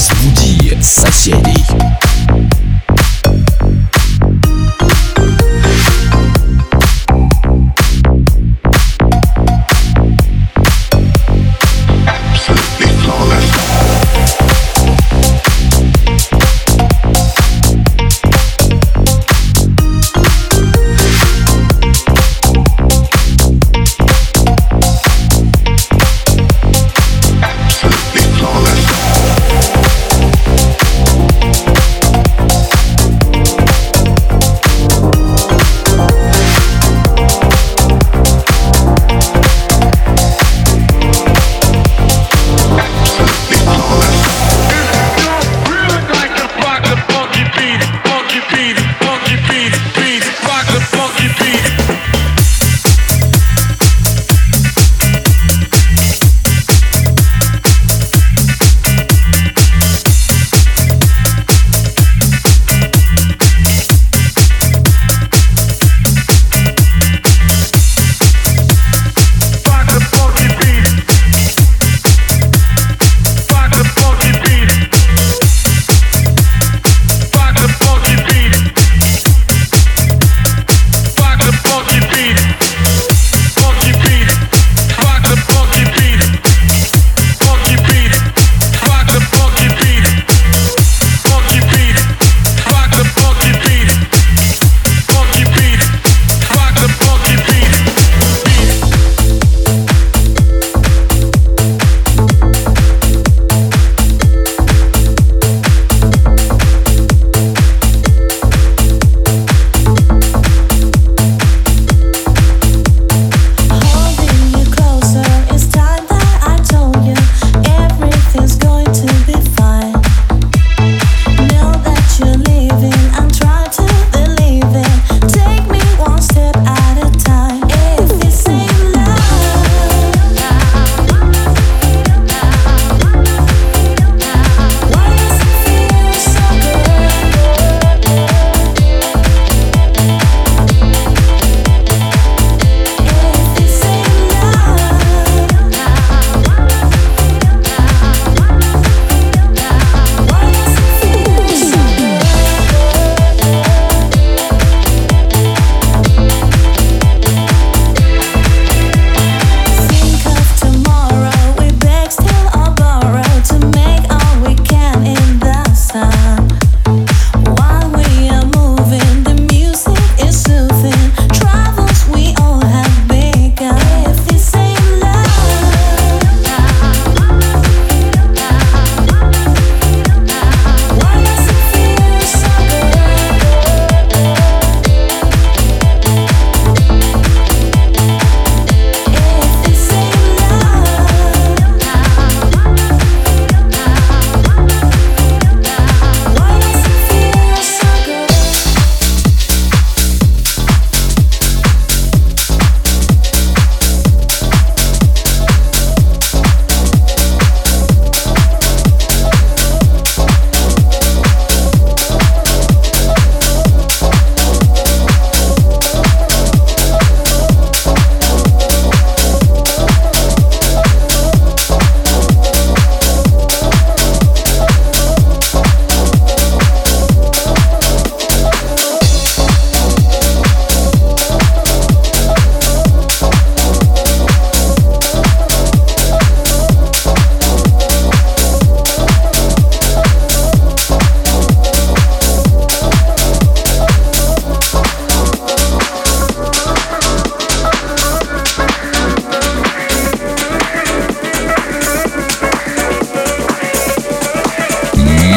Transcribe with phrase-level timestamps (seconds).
[0.00, 2.09] Разбуди соседей.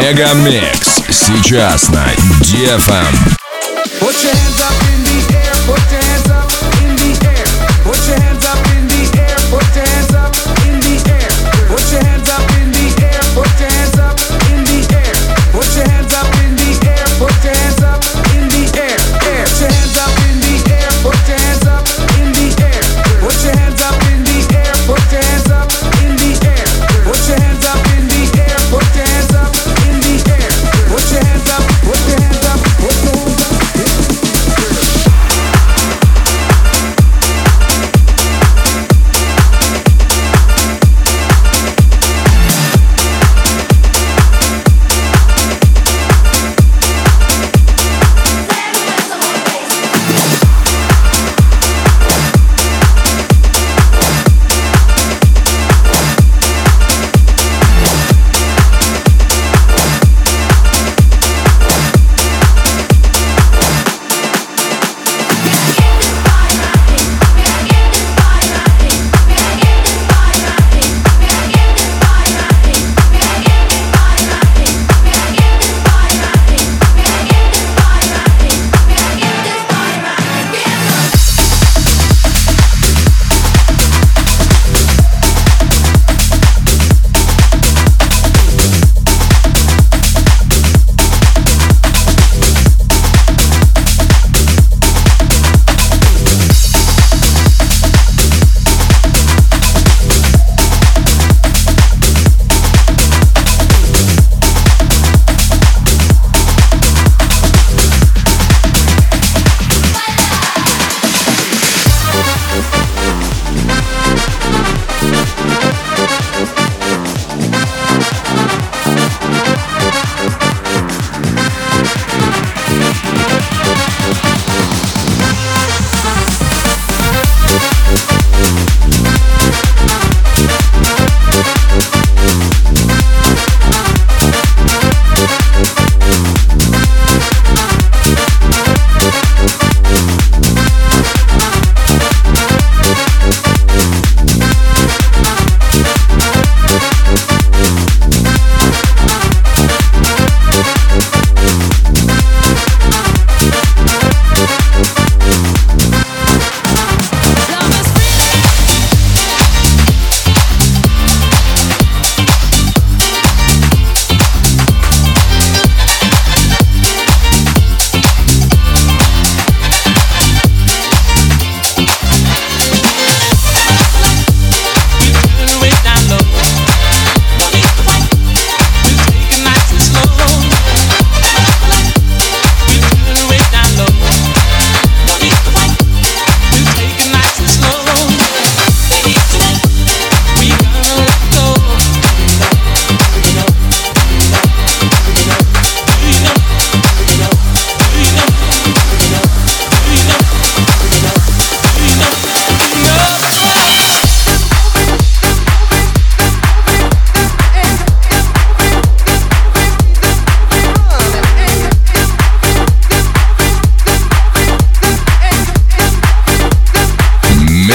[0.00, 2.06] Мегамикс сейчас на
[2.40, 3.36] DFM.
[4.00, 6.09] Put your hands up in the air, put your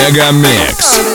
[0.05, 1.14] Мегамикс.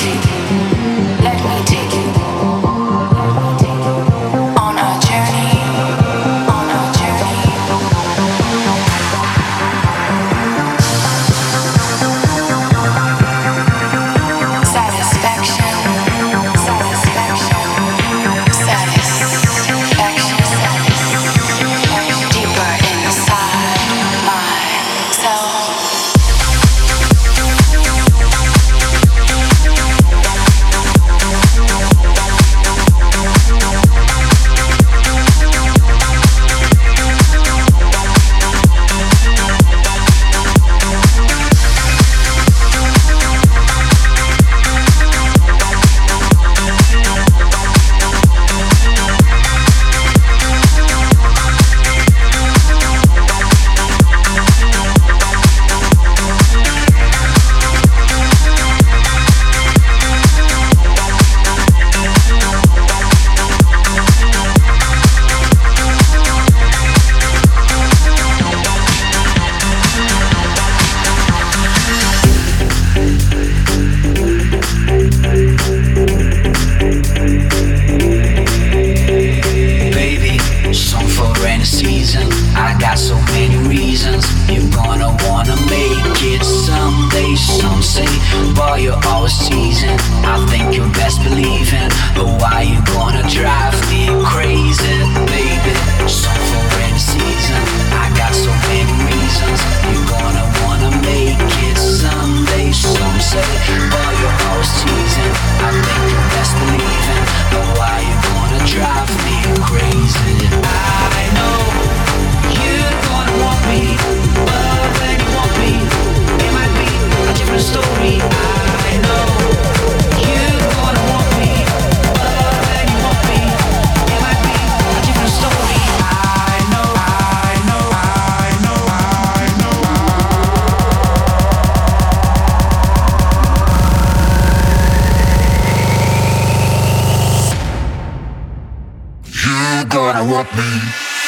[139.51, 140.63] You gotta want me.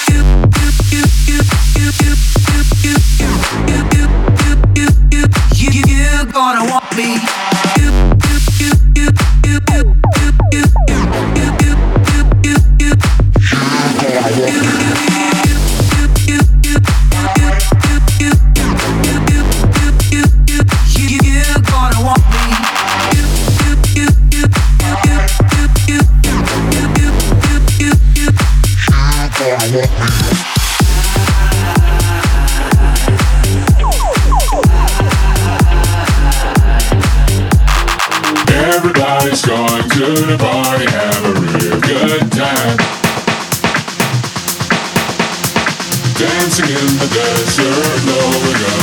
[0.08, 0.24] You,
[0.94, 1.02] you,
[5.90, 7.18] you gotta want me.
[7.68, 7.92] You
[14.02, 15.13] gotta want me.
[40.06, 42.78] to the party, have a real good time.
[46.18, 48.83] Dancing in the desert, blowing up.